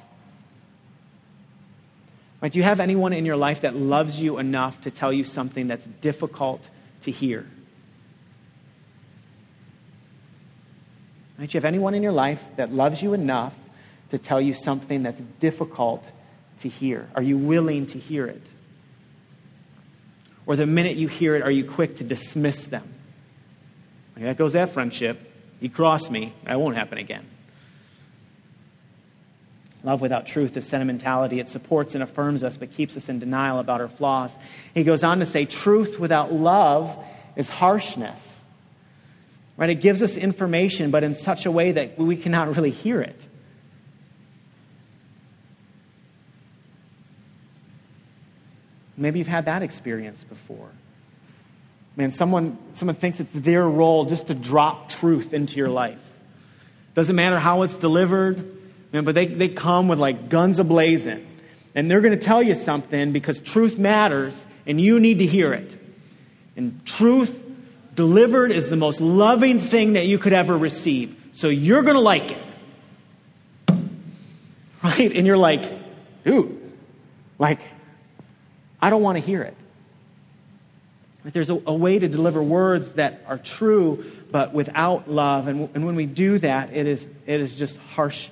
[2.42, 2.52] Right?
[2.52, 5.68] Do you have anyone in your life that loves you enough to tell you something
[5.68, 6.68] that's difficult
[7.04, 7.46] to hear?
[11.38, 11.48] Right?
[11.48, 13.54] Do you have anyone in your life that loves you enough
[14.10, 16.04] to tell you something that's difficult
[16.63, 17.08] to hear?
[17.15, 18.41] Are you willing to hear it?
[20.45, 22.93] Or the minute you hear it, are you quick to dismiss them?
[24.15, 25.32] Like, that goes that friendship.
[25.60, 26.34] He crossed me.
[26.43, 27.26] That won't happen again.
[29.84, 31.39] Love without truth is sentimentality.
[31.39, 34.36] It supports and affirms us, but keeps us in denial about our flaws.
[34.73, 36.97] He goes on to say, truth without love
[37.36, 38.41] is harshness.
[39.58, 39.69] Right?
[39.69, 43.19] It gives us information, but in such a way that we cannot really hear it.
[48.96, 50.70] Maybe you've had that experience before.
[51.96, 56.00] Man, someone, someone thinks it's their role just to drop truth into your life.
[56.96, 58.58] Doesn't matter how it's delivered,
[58.92, 61.26] man, but they, they come with like guns ablazing.
[61.76, 65.54] And they're going to tell you something because truth matters and you need to hear
[65.54, 65.76] it.
[66.56, 67.40] And truth
[67.96, 71.16] delivered is the most loving thing that you could ever receive.
[71.34, 72.44] So you're going to like it.
[74.84, 75.16] Right?
[75.16, 75.64] And you're like,
[76.28, 76.60] ooh,
[77.40, 77.60] like,
[78.84, 79.56] I don't want to hear it.
[81.24, 85.48] There's a, a, way to deliver words that are true, but without love.
[85.48, 88.30] And, and when we do that, it is, it is just harshness.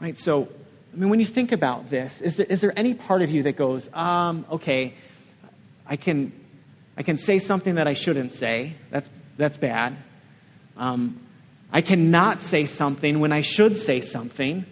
[0.00, 0.18] Right?
[0.18, 0.48] So,
[0.92, 3.44] I mean, when you think about this, is there, is there any part of you
[3.44, 4.94] that goes, um, okay,
[5.86, 6.32] I can,
[6.96, 8.74] I can say something that I shouldn't say.
[8.90, 9.96] That's, that's bad.
[10.76, 11.20] Um,
[11.70, 14.66] I cannot say something when I should say something.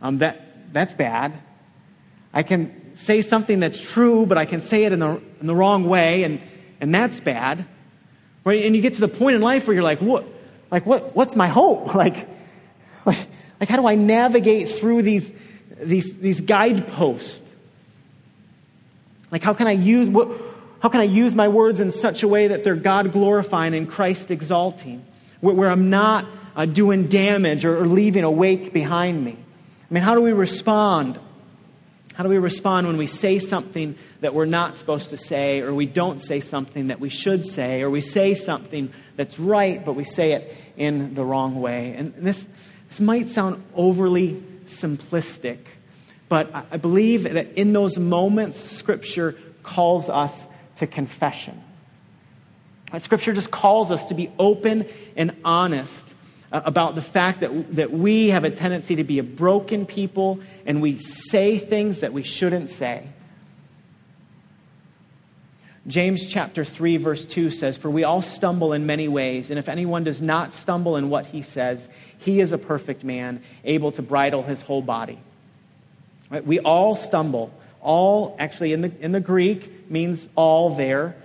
[0.00, 1.34] Um, that, that's bad.
[2.32, 5.54] I can say something that's true, but I can say it in the, in the
[5.54, 6.42] wrong way, and,
[6.80, 7.64] and that's bad.
[8.44, 8.64] Right?
[8.64, 10.24] And you get to the point in life where you're like, what,
[10.70, 11.94] like, what, what's my hope?
[11.94, 12.28] Like,
[13.06, 13.26] like,
[13.60, 15.32] like, how do I navigate through these,
[15.80, 17.40] these, these guideposts?
[19.30, 20.30] Like, how can I use, what,
[20.80, 23.88] how can I use my words in such a way that they're God glorifying and
[23.88, 25.04] Christ exalting?
[25.40, 29.32] Where, where I'm not uh, doing damage or, or leaving a wake behind me.
[29.90, 31.18] I mean, how do we respond
[32.18, 35.72] how do we respond when we say something that we're not supposed to say, or
[35.72, 39.92] we don't say something that we should say, or we say something that's right, but
[39.92, 41.94] we say it in the wrong way?
[41.96, 42.44] And this,
[42.88, 45.58] this might sound overly simplistic,
[46.28, 50.44] but I believe that in those moments, Scripture calls us
[50.78, 51.62] to confession.
[52.98, 56.14] Scripture just calls us to be open and honest
[56.50, 60.40] Uh, about the fact that, that we have a tendency to be a broken people
[60.64, 63.06] and we say things that we shouldn't say.
[65.86, 69.68] James chapter 3 verse 2 says, For we all stumble in many ways, and if
[69.68, 71.86] anyone does not stumble in what he says,
[72.18, 75.18] he is a perfect man, able to bridle his whole body.
[76.30, 76.46] Right?
[76.46, 77.52] We all stumble.
[77.80, 81.16] All, actually, in the, in the Greek, means all there.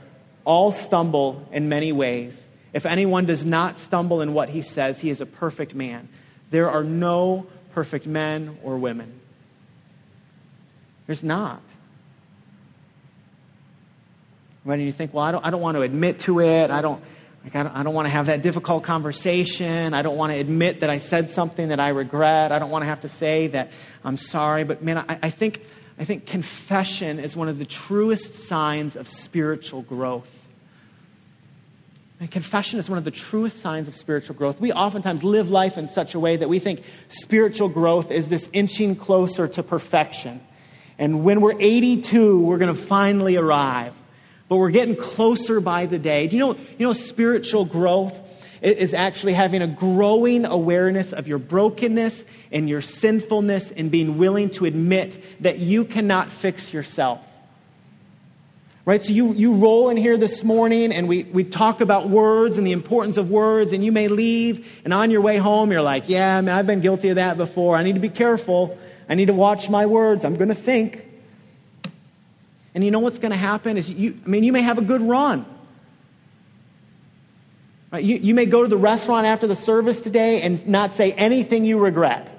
[0.45, 2.41] All stumble in many ways.
[2.73, 6.09] If anyone does not stumble in what he says, he is a perfect man.
[6.49, 9.19] There are no perfect men or women.
[11.05, 11.61] There's not.
[14.65, 14.75] Right?
[14.75, 16.71] And you think, well, I don't, I don't want to admit to it.
[16.71, 17.03] I don't,
[17.43, 19.93] like, I don't, I don't want to have that difficult conversation.
[19.93, 22.51] I don't want to admit that I said something that I regret.
[22.51, 23.71] I don't want to have to say that
[24.03, 24.63] I'm sorry.
[24.63, 25.61] But man, I, I think,
[25.99, 30.29] I think confession is one of the truest signs of spiritual growth.
[32.23, 34.61] And confession is one of the truest signs of spiritual growth.
[34.61, 38.49] We oftentimes live life in such a way that we think spiritual growth is this
[38.53, 40.39] inching closer to perfection.
[40.97, 43.93] And when we're 82, we're going to finally arrive.
[44.47, 46.27] But we're getting closer by the day.
[46.27, 48.17] Do you know, you know spiritual growth
[48.61, 52.23] is actually having a growing awareness of your brokenness
[52.53, 57.19] and your sinfulness and being willing to admit that you cannot fix yourself.
[58.85, 59.01] Right?
[59.01, 62.67] So you, you roll in here this morning and we, we talk about words and
[62.67, 66.09] the importance of words, and you may leave, and on your way home, you're like,
[66.09, 67.77] yeah, man, I've been guilty of that before.
[67.77, 68.77] I need to be careful.
[69.07, 70.25] I need to watch my words.
[70.25, 71.07] I'm going to think.
[72.75, 74.81] And you know what's going to happen is you, I mean, you may have a
[74.81, 75.45] good run.
[77.91, 78.03] Right?
[78.03, 81.63] You, you may go to the restaurant after the service today and not say anything
[81.63, 82.29] you regret.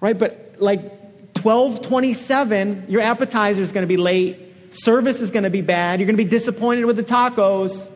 [0.00, 0.18] Right?
[0.18, 0.82] But like
[1.42, 4.43] 1227, your appetizer is going to be late.
[4.74, 6.00] Service is going to be bad.
[6.00, 7.90] You're going to be disappointed with the tacos,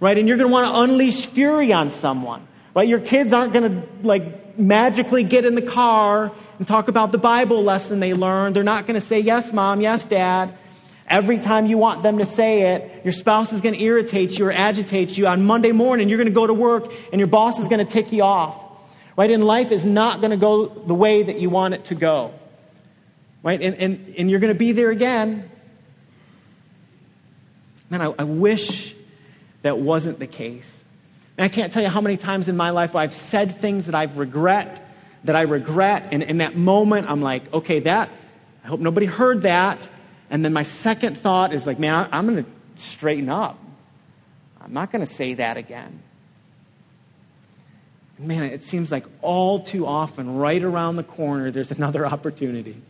[0.00, 0.18] right?
[0.18, 2.88] And you're going to want to unleash fury on someone, right?
[2.88, 7.18] Your kids aren't going to like magically get in the car and talk about the
[7.18, 8.56] Bible lesson they learned.
[8.56, 10.56] They're not going to say, yes, mom, yes, dad.
[11.06, 14.46] Every time you want them to say it, your spouse is going to irritate you
[14.46, 15.26] or agitate you.
[15.26, 17.90] On Monday morning, you're going to go to work and your boss is going to
[17.90, 18.62] tick you off.
[19.16, 19.30] Right?
[19.30, 22.34] And life is not going to go the way that you want it to go.
[23.44, 23.60] Right?
[23.60, 25.50] And, and, and you're going to be there again.
[27.90, 28.94] Man, I, I wish
[29.62, 30.66] that wasn't the case.
[31.36, 33.94] And I can't tell you how many times in my life I've said things that
[33.94, 34.86] I've regret,
[35.24, 38.10] that I regret, and in that moment I'm like, okay, that,
[38.62, 39.88] I hope nobody heard that.
[40.30, 43.58] And then my second thought is like, man, I'm going to straighten up.
[44.60, 46.02] I'm not going to say that again.
[48.18, 52.80] Man, it seems like all too often, right around the corner, there's another opportunity.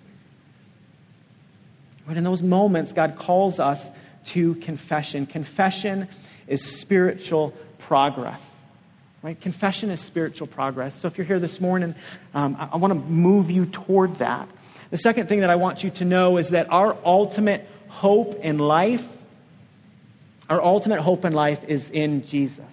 [2.06, 3.88] But in those moments, God calls us
[4.26, 5.26] to confession.
[5.26, 6.08] Confession
[6.46, 8.40] is spiritual progress.
[9.22, 9.40] Right?
[9.40, 10.94] Confession is spiritual progress.
[10.94, 11.94] So if you're here this morning,
[12.34, 14.48] um, I, I want to move you toward that.
[14.90, 18.58] The second thing that I want you to know is that our ultimate hope in
[18.58, 19.06] life,
[20.50, 22.64] our ultimate hope in life is in Jesus.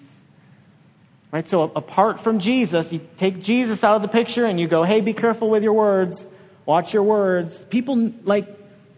[1.31, 1.47] Right?
[1.47, 4.99] So apart from Jesus, you take Jesus out of the picture and you go, hey,
[4.99, 6.27] be careful with your words.
[6.65, 7.63] Watch your words.
[7.69, 8.45] People, like,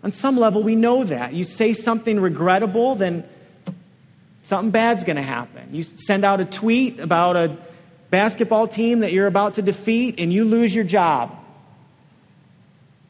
[0.04, 1.34] on some level, we know that.
[1.34, 3.24] You say something regrettable, then
[4.44, 5.74] something bad's going to happen.
[5.74, 7.58] You send out a tweet about a
[8.10, 11.40] basketball team that you're about to defeat and you lose your job.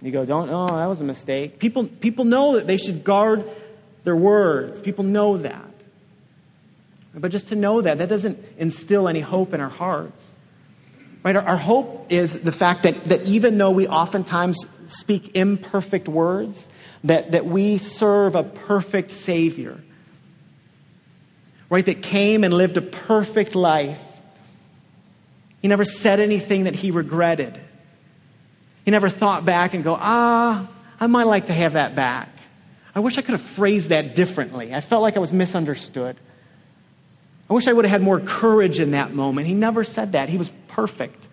[0.02, 1.60] You go, don't, oh, that was a mistake.
[1.60, 3.50] People, people know that they should guard
[4.04, 4.82] their words.
[4.82, 5.72] People know that.
[7.16, 10.26] But just to know that, that doesn't instill any hope in our hearts.
[11.24, 11.36] Right?
[11.36, 16.68] Our, our hope is the fact that, that even though we oftentimes speak imperfect words,
[17.06, 19.80] that, that we serve a perfect Savior.
[21.70, 21.86] Right?
[21.86, 24.00] That came and lived a perfect life.
[25.62, 27.60] He never said anything that he regretted.
[28.84, 30.70] He never thought back and go, ah,
[31.00, 32.30] I might like to have that back.
[32.94, 34.74] I wish I could have phrased that differently.
[34.74, 36.18] I felt like I was misunderstood.
[37.50, 39.48] I wish I would have had more courage in that moment.
[39.48, 40.30] He never said that.
[40.30, 41.24] He was perfect.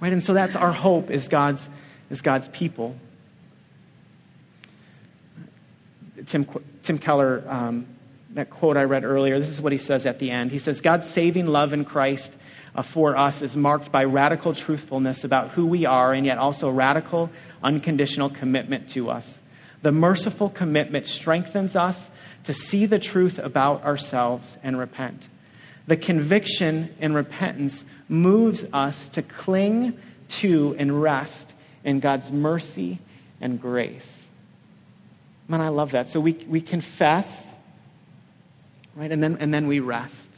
[0.00, 0.12] Right?
[0.12, 1.68] And so that's our hope is God's,
[2.10, 2.96] is God's people.
[6.26, 6.46] Tim,
[6.82, 7.86] Tim Keller, um,
[8.30, 10.50] that quote I read earlier, this is what he says at the end.
[10.50, 12.36] He says, God's saving love in Christ
[12.74, 16.70] uh, for us is marked by radical truthfulness about who we are and yet also
[16.70, 17.30] radical,
[17.62, 19.38] unconditional commitment to us.
[19.82, 22.10] The merciful commitment strengthens us
[22.46, 25.28] to see the truth about ourselves and repent.
[25.86, 31.52] The conviction and repentance moves us to cling to and rest
[31.84, 32.98] in God's mercy
[33.40, 34.06] and grace.
[35.48, 36.10] Man, I love that.
[36.10, 37.46] So we, we confess,
[38.94, 39.10] right?
[39.10, 40.30] And then, and then we rest.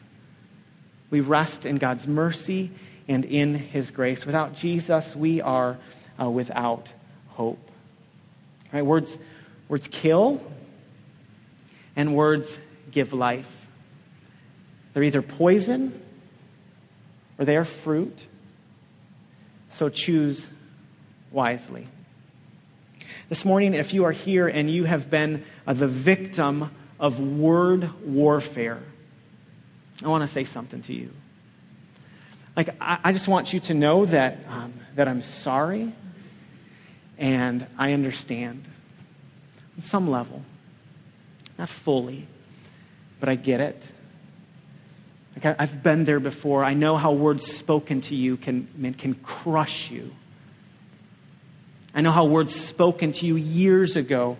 [1.11, 2.71] We rest in God's mercy
[3.07, 4.27] and in His grace.
[4.27, 5.79] Without Jesus, we are
[6.21, 6.89] uh, without
[7.29, 7.71] hope.
[8.73, 8.85] Right?
[8.85, 9.19] Words,
[9.69, 10.43] words kill,
[11.99, 12.57] and words
[12.93, 13.51] give life.
[14.95, 16.01] They're either poison
[17.39, 18.27] or they are fruit.
[19.71, 20.49] So choose
[21.33, 21.89] wisely.
[23.29, 26.71] This morning, if you are here and you have been uh, the victim
[27.01, 28.81] of word warfare,
[30.03, 31.11] I want to say something to you.
[32.57, 35.93] Like, I, I just want you to know that, um, that I'm sorry
[37.19, 38.65] and I understand
[39.77, 40.45] on some level.
[41.59, 42.27] Not fully,
[43.21, 43.83] but I get it.
[45.35, 46.65] Like I, have been there before.
[46.65, 50.13] I know how words spoken to you can, can crush you.
[51.95, 54.37] I know how words spoken to you years ago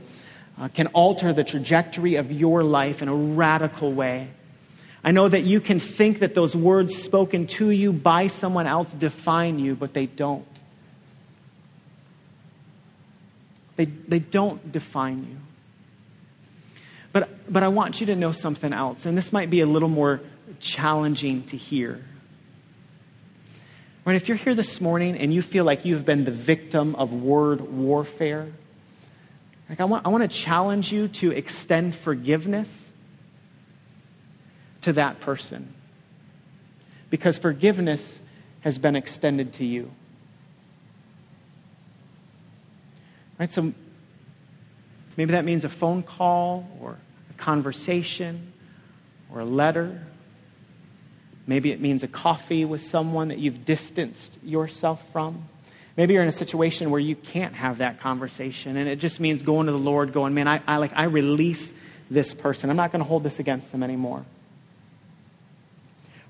[0.59, 4.29] uh, can alter the trajectory of your life in a radical way.
[5.03, 8.91] I know that you can think that those words spoken to you by someone else
[8.91, 10.47] define you, but they don't.
[13.77, 15.48] They, they don't define you.
[17.13, 19.89] But, but I want you to know something else, and this might be a little
[19.89, 20.21] more
[20.61, 22.03] challenging to hear.
[24.05, 27.13] Right, if you're here this morning and you feel like you've been the victim of
[27.13, 28.51] word warfare,
[29.69, 32.73] like I want, I want to challenge you to extend forgiveness
[34.83, 35.75] to that person.
[37.11, 38.21] Because forgiveness
[38.61, 39.91] has been extended to you.
[43.39, 43.53] Right?
[43.53, 43.73] So
[45.19, 46.97] maybe that means a phone call or
[47.29, 48.55] a conversation
[49.31, 50.01] or a letter
[51.49, 55.49] Maybe it means a coffee with someone that you've distanced yourself from.
[55.97, 59.41] Maybe you're in a situation where you can't have that conversation, and it just means
[59.41, 61.73] going to the Lord, going, "Man, I, I like I release
[62.11, 62.69] this person.
[62.69, 64.27] I'm not going to hold this against them anymore."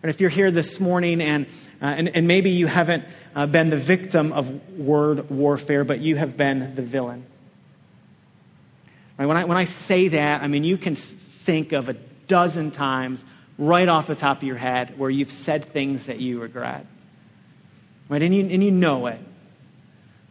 [0.04, 1.46] And if you're here this morning and,
[1.82, 3.02] uh, and, and, maybe you haven't
[3.34, 7.26] uh, been the victim of word warfare, but you have been the villain.
[9.18, 9.26] Right?
[9.26, 11.94] When, I, when I say that, I mean, you can think of a
[12.28, 13.24] dozen times
[13.58, 16.86] right off the top of your head where you've said things that you regret.
[18.08, 18.22] Right?
[18.22, 19.20] And you, and you know it.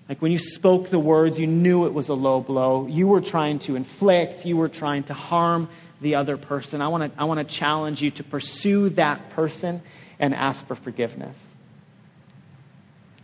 [0.07, 2.87] Like when you spoke the words, you knew it was a low blow.
[2.87, 5.69] You were trying to inflict, you were trying to harm
[5.99, 6.81] the other person.
[6.81, 9.81] I want to I want to challenge you to pursue that person
[10.19, 11.37] and ask for forgiveness.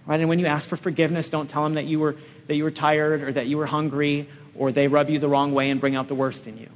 [0.05, 0.19] Right?
[0.19, 2.71] And when you ask for forgiveness, don't tell them that you were that you were
[2.71, 5.95] tired or that you were hungry or they rub you the wrong way and bring
[5.95, 6.69] out the worst in you.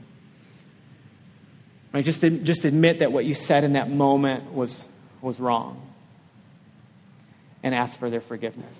[1.93, 2.03] Right?
[2.03, 4.83] Just, just admit that what you said in that moment was,
[5.21, 5.81] was wrong
[7.63, 8.75] and ask for their forgiveness.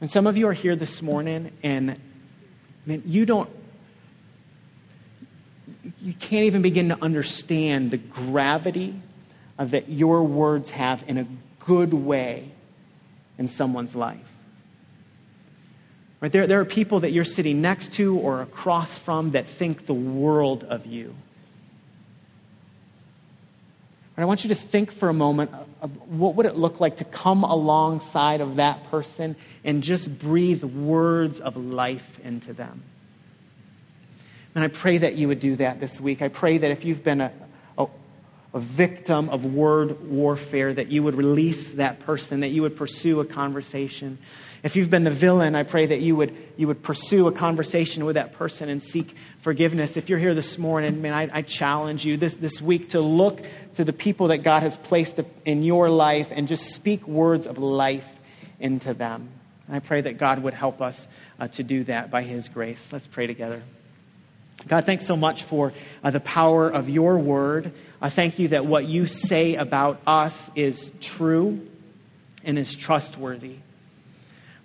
[0.00, 1.98] And some of you are here this morning and
[2.86, 3.50] you don't
[6.00, 9.00] you can't even begin to understand the gravity
[9.58, 11.26] of that your words have in a
[11.64, 12.50] good way
[13.38, 14.18] in someone's life.
[16.20, 16.30] Right?
[16.30, 19.94] There, there are people that you're sitting next to or across from that think the
[19.94, 21.14] world of you.
[24.16, 25.50] And I want you to think for a moment
[26.08, 31.40] what would it look like to come alongside of that person and just breathe words
[31.40, 32.82] of life into them.
[34.54, 36.22] And I pray that you would do that this week.
[36.22, 37.32] I pray that if you've been a,
[37.78, 37.86] a,
[38.52, 43.20] a, victim of word warfare, that you would release that person, that you would pursue
[43.20, 44.18] a conversation.
[44.62, 48.04] If you've been the villain, I pray that you would, you would pursue a conversation
[48.04, 49.96] with that person and seek forgiveness.
[49.96, 53.40] If you're here this morning, man, I, I challenge you this, this week to look
[53.74, 57.56] to the people that God has placed in your life and just speak words of
[57.56, 58.04] life
[58.58, 59.30] into them.
[59.66, 61.08] And I pray that God would help us
[61.38, 62.80] uh, to do that by His grace.
[62.92, 63.62] Let's pray together.
[64.68, 65.72] God, thanks so much for
[66.04, 67.72] uh, the power of your word.
[68.02, 71.66] I thank you that what you say about us is true
[72.44, 73.56] and is trustworthy.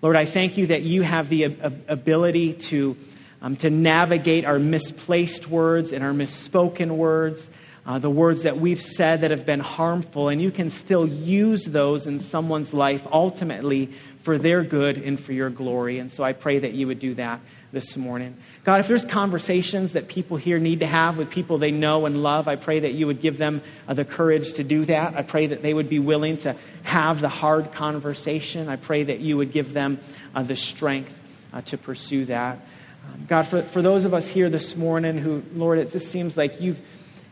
[0.05, 1.45] Lord, I thank you that you have the
[1.87, 2.95] ability to,
[3.41, 7.49] um, to navigate our misplaced words and our misspoken words,
[7.87, 11.65] uh, the words that we've said that have been harmful, and you can still use
[11.65, 15.97] those in someone's life ultimately for their good and for your glory.
[15.97, 17.39] And so I pray that you would do that
[17.75, 18.37] this morning.
[18.63, 22.23] God, if there's conversations that people here need to have with people they know and
[22.23, 25.15] love, I pray that you would give them uh, the courage to do that.
[25.15, 28.69] I pray that they would be willing to have the hard conversation.
[28.69, 29.99] I pray that you would give them
[30.33, 31.13] uh, the strength
[31.53, 32.65] uh, to pursue that.
[33.05, 36.37] Um, God, for, for those of us here this morning who, Lord, it just seems
[36.37, 36.79] like you've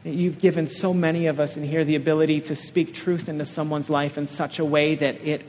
[0.05, 3.89] You've given so many of us in here the ability to speak truth into someone's
[3.89, 5.45] life in such a way that it,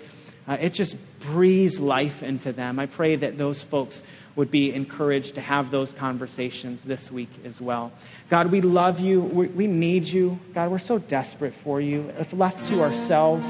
[0.46, 2.78] uh, it just breathes life into them.
[2.78, 4.04] I pray that those folks
[4.36, 7.92] would be encouraged to have those conversations this week as well.
[8.30, 9.20] God, we love you.
[9.20, 10.38] We, need you.
[10.54, 12.12] God, we're so desperate for you.
[12.18, 13.46] If left to ourselves,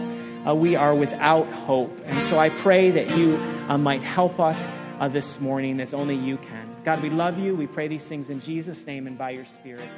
[0.47, 1.97] uh, we are without hope.
[2.05, 3.37] And so I pray that you
[3.69, 4.59] uh, might help us
[5.01, 6.77] uh, this morning as only you can.
[6.85, 7.55] God, we love you.
[7.55, 9.89] We pray these things in Jesus' name and by your Spirit.